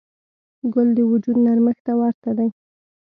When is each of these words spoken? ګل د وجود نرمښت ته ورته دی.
ګل 0.73 0.87
د 0.97 0.99
وجود 1.11 1.37
نرمښت 1.45 1.81
ته 1.85 1.93
ورته 2.01 2.31
دی. 2.37 2.49